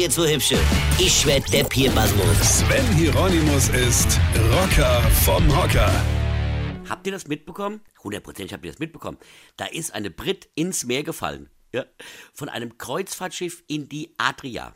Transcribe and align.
jetzt 0.00 0.14
so 0.14 0.26
hübsche. 0.26 0.58
Ich 0.98 1.26
werd 1.26 1.52
der 1.52 1.64
Pierpasmus. 1.64 2.60
Sven 2.60 2.86
Hieronymus 2.96 3.68
ist 3.68 4.18
Rocker 4.50 5.02
vom 5.24 5.46
Hocker. 5.54 5.92
Habt 6.88 7.06
ihr 7.06 7.12
das 7.12 7.28
mitbekommen? 7.28 7.82
Hundertprozentig 8.02 8.54
habt 8.54 8.64
ihr 8.64 8.70
das 8.72 8.80
mitbekommen. 8.80 9.18
Da 9.58 9.66
ist 9.66 9.92
eine 9.92 10.10
Brit 10.10 10.48
ins 10.54 10.84
Meer 10.86 11.02
gefallen. 11.02 11.50
Ja? 11.72 11.84
Von 12.32 12.48
einem 12.48 12.78
Kreuzfahrtschiff 12.78 13.62
in 13.66 13.90
die 13.90 14.14
Adria. 14.16 14.74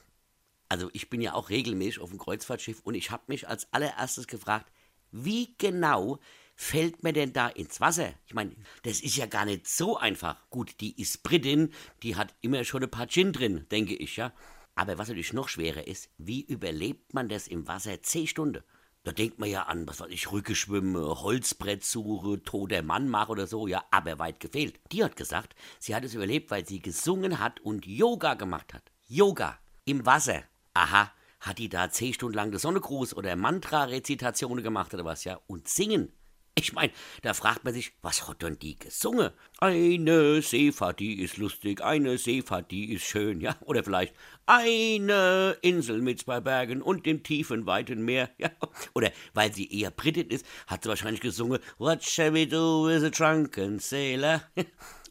Also 0.68 0.90
ich 0.92 1.08
bin 1.08 1.22
ja 1.22 1.32
auch 1.32 1.48
regelmäßig 1.48 2.00
auf 2.00 2.10
dem 2.10 2.18
Kreuzfahrtschiff 2.18 2.80
und 2.84 2.94
ich 2.94 3.10
habe 3.10 3.22
mich 3.28 3.48
als 3.48 3.72
allererstes 3.72 4.26
gefragt, 4.26 4.70
wie 5.10 5.54
genau 5.56 6.18
fällt 6.54 7.02
mir 7.02 7.14
denn 7.14 7.32
da 7.32 7.48
ins 7.48 7.80
Wasser? 7.80 8.12
Ich 8.26 8.34
meine, 8.34 8.54
das 8.82 9.00
ist 9.00 9.16
ja 9.16 9.24
gar 9.24 9.46
nicht 9.46 9.66
so 9.66 9.96
einfach. 9.96 10.36
Gut, 10.50 10.80
die 10.80 11.00
ist 11.00 11.22
Britin, 11.22 11.72
die 12.02 12.14
hat 12.14 12.34
immer 12.42 12.62
schon 12.64 12.82
ein 12.82 12.90
paar 12.90 13.08
Gin 13.08 13.32
drin, 13.32 13.64
denke 13.70 13.94
ich, 13.94 14.16
ja. 14.16 14.34
Aber 14.74 14.98
was 14.98 15.08
natürlich 15.08 15.32
noch 15.32 15.48
schwerer 15.48 15.86
ist, 15.86 16.10
wie 16.18 16.42
überlebt 16.42 17.14
man 17.14 17.28
das 17.28 17.46
im 17.46 17.68
Wasser 17.68 18.02
zehn 18.02 18.26
Stunden? 18.26 18.62
Da 19.04 19.12
denkt 19.12 19.38
man 19.38 19.50
ja 19.50 19.64
an, 19.64 19.86
was 19.86 20.00
weiß 20.00 20.10
ich, 20.10 20.32
Rücke 20.32 20.54
schwimmen, 20.54 20.96
Holzbrett 20.96 21.84
suche, 21.84 22.42
toter 22.42 22.82
Mann 22.82 23.08
mache 23.08 23.32
oder 23.32 23.46
so, 23.46 23.66
ja, 23.66 23.84
aber 23.90 24.18
weit 24.18 24.40
gefehlt. 24.40 24.80
Die 24.92 25.04
hat 25.04 25.14
gesagt, 25.14 25.54
sie 25.78 25.94
hat 25.94 26.04
es 26.04 26.14
überlebt, 26.14 26.50
weil 26.50 26.66
sie 26.66 26.80
gesungen 26.80 27.38
hat 27.38 27.60
und 27.60 27.86
Yoga 27.86 28.32
gemacht 28.32 28.72
hat. 28.72 28.90
Yoga 29.06 29.58
im 29.84 30.06
Wasser. 30.06 30.42
Aha, 30.72 31.12
hat 31.40 31.58
die 31.58 31.68
da 31.68 31.90
zehn 31.90 32.14
Stunden 32.14 32.34
lang 32.34 32.50
das 32.50 32.62
Sonnegruß 32.62 33.14
oder 33.14 33.36
Mantra-Rezitationen 33.36 34.64
gemacht 34.64 34.94
oder 34.94 35.04
was, 35.04 35.24
ja? 35.24 35.38
Und 35.46 35.68
singen. 35.68 36.10
Ich 36.56 36.72
meine, 36.72 36.92
da 37.22 37.34
fragt 37.34 37.64
man 37.64 37.74
sich, 37.74 37.94
was 38.00 38.28
hat 38.28 38.42
denn 38.42 38.60
die 38.60 38.78
gesungen? 38.78 39.32
Eine 39.58 40.40
Seefahrt, 40.40 41.00
die 41.00 41.20
ist 41.20 41.36
lustig, 41.36 41.82
eine 41.82 42.16
Seefahrt, 42.16 42.70
die 42.70 42.92
ist 42.92 43.02
schön, 43.02 43.40
ja? 43.40 43.56
Oder 43.62 43.82
vielleicht 43.82 44.14
eine 44.46 45.56
Insel 45.62 46.00
mit 46.00 46.20
zwei 46.20 46.38
Bergen 46.38 46.80
und 46.80 47.06
dem 47.06 47.24
tiefen, 47.24 47.66
weiten 47.66 48.04
Meer, 48.04 48.30
ja? 48.38 48.50
Oder 48.94 49.10
weil 49.32 49.52
sie 49.52 49.68
eher 49.68 49.90
Britin 49.90 50.28
ist, 50.28 50.46
hat 50.68 50.84
sie 50.84 50.88
wahrscheinlich 50.88 51.20
gesungen, 51.20 51.58
What 51.78 52.04
shall 52.04 52.32
we 52.32 52.46
do 52.46 52.86
with 52.86 53.02
a 53.02 53.10
drunken 53.10 53.80
sailor? 53.80 54.42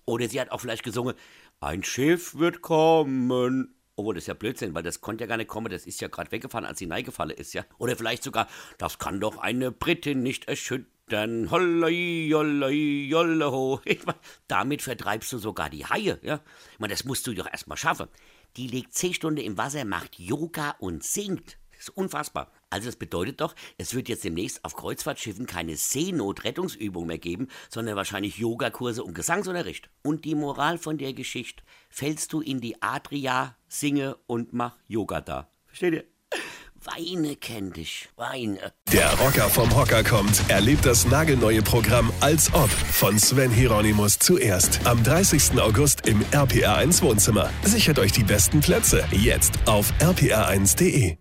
Oder 0.06 0.30
sie 0.30 0.40
hat 0.40 0.50
auch 0.50 0.62
vielleicht 0.62 0.84
gesungen, 0.84 1.14
ein 1.60 1.84
Schiff 1.84 2.36
wird 2.36 2.62
kommen. 2.62 3.76
Obwohl, 3.98 4.16
das 4.16 4.24
ist 4.24 4.28
ja 4.28 4.34
Blödsinn, 4.34 4.74
weil 4.74 4.84
das 4.84 5.02
konnte 5.02 5.26
ja 5.26 5.28
gar 5.28 5.38
nicht 5.38 5.50
kommen, 5.50 5.70
das 5.70 5.86
ist 5.86 6.00
ja 6.00 6.08
gerade 6.08 6.32
weggefahren, 6.32 6.66
als 6.66 6.80
sie 6.80 6.88
neigefallen 6.88 7.36
ist, 7.38 7.54
ja. 7.54 7.66
Oder 7.80 7.98
vielleicht 7.98 8.24
sogar, 8.24 8.48
das 8.78 8.98
kann 8.98 9.20
doch 9.20 9.38
eine 9.38 9.74
Britin 9.74 10.24
nicht 10.24 10.46
erschüttern. 10.46 10.93
Hollei, 11.14 12.30
holleho. 12.32 13.82
Ich 13.86 14.06
mein, 14.06 14.16
damit 14.48 14.82
vertreibst 14.82 15.32
du 15.32 15.38
sogar 15.38 15.70
die 15.70 15.86
Haie, 15.86 16.20
ja. 16.24 16.40
Ich 16.72 16.80
meine, 16.80 16.94
das 16.94 17.04
musst 17.04 17.28
du 17.28 17.34
doch 17.34 17.48
erstmal 17.48 17.78
schaffen. 17.78 18.08
Die 18.58 18.68
liegt 18.68 18.94
zehn 18.94 19.14
Stunden 19.14 19.42
im 19.42 19.58
Wasser, 19.58 19.86
macht 19.86 20.20
Yoga 20.20 20.72
und 20.80 21.04
singt. 21.04 21.58
Das 21.72 21.90
ist 21.90 21.98
unfassbar. 21.98 22.52
Also 22.70 22.88
das 22.88 22.96
bedeutet 22.96 23.42
doch, 23.42 23.56
es 23.78 23.94
wird 23.94 24.10
jetzt 24.10 24.24
demnächst 24.24 24.64
auf 24.66 24.76
Kreuzfahrtschiffen 24.76 25.46
keine 25.46 25.76
Seenotrettungsübung 25.76 27.06
mehr 27.06 27.20
geben, 27.20 27.48
sondern 27.70 27.96
wahrscheinlich 27.96 28.38
Yogakurse 28.38 29.04
und 29.04 29.14
Gesangsunterricht. 29.14 29.90
Und 30.02 30.26
die 30.26 30.34
Moral 30.34 30.78
von 30.78 30.98
der 30.98 31.14
Geschichte, 31.14 31.64
fällst 31.90 32.34
du 32.34 32.42
in 32.42 32.62
die 32.62 32.82
Adria, 32.82 33.56
singe 33.68 34.18
und 34.26 34.54
mach 34.54 34.78
Yoga 34.88 35.22
da. 35.22 35.50
Versteht 35.68 35.94
ihr? 35.94 36.06
Weine 36.76 37.36
kenn 37.36 37.72
dich, 37.72 38.10
weine. 38.16 38.74
Der 38.94 39.12
Rocker 39.16 39.50
vom 39.50 39.76
Hocker 39.76 40.04
kommt. 40.04 40.48
Erlebt 40.50 40.86
das 40.86 41.08
nagelneue 41.08 41.64
Programm 41.64 42.14
Als 42.20 42.54
Ob 42.54 42.70
von 42.70 43.18
Sven 43.18 43.50
Hieronymus 43.50 44.20
zuerst 44.20 44.82
am 44.84 45.04
30. 45.04 45.60
August 45.60 46.08
im 46.08 46.24
RPR1 46.26 47.02
Wohnzimmer. 47.02 47.50
Sichert 47.64 47.98
euch 47.98 48.12
die 48.12 48.24
besten 48.24 48.60
Plätze 48.60 49.04
jetzt 49.10 49.54
auf 49.66 49.92
rpr1.de. 50.00 51.18